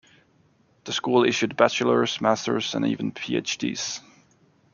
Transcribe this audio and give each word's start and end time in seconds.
The 0.85 0.93
school 0.93 1.23
issued 1.25 1.55
Bachelor's, 1.55 2.19
Master's, 2.19 2.73
and 2.73 2.87
even 2.87 3.11
PhDs. 3.11 3.99